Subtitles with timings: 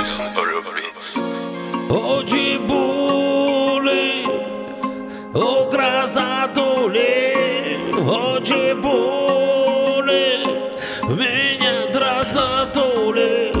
[0.00, 0.98] listen for your feet.
[1.90, 4.26] Очі були,
[11.08, 13.52] меня дрататули.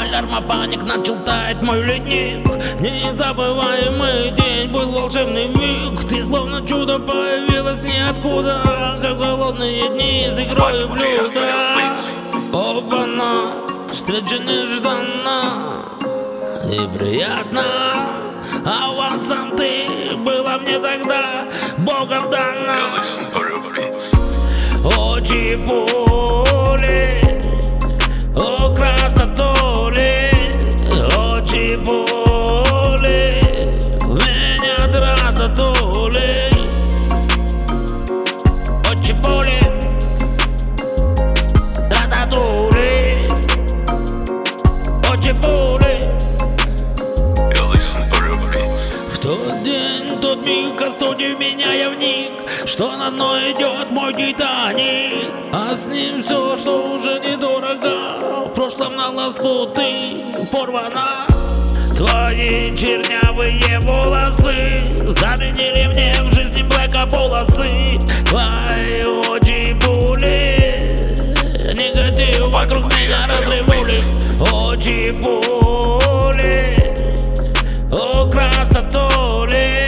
[0.00, 2.46] Алярма паник начал таять мой ледник,
[2.80, 5.94] незабываемый день был волшебный миг.
[6.08, 8.54] Ты словно чудо появилась ниоткуда,
[9.02, 11.42] как голодные дни из игрой в блюда.
[12.52, 13.71] Опа-на!
[13.92, 15.84] Встреча нежданна
[16.64, 17.62] и приятно
[18.64, 21.46] А вот сам ты была мне тогда
[21.78, 23.00] Богом дана.
[24.84, 26.31] Очи пули
[45.12, 45.98] Очи пули.
[49.12, 52.32] В тот день, тот миг, остудив меня я вник
[52.64, 58.96] Что на дно идет мой титаник А с ним все, что уже недорого В прошлом
[58.96, 60.16] на лоскуты
[60.50, 61.26] порвана.
[61.94, 67.98] Твои чернявые волосы Заменили мне в жизни блэка полосы.
[68.30, 70.96] Твои очи пули
[71.74, 73.26] Негатив вокруг меня
[74.82, 76.74] Очи пули
[77.92, 79.81] о, красотули,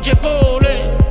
[0.00, 1.09] oggi pole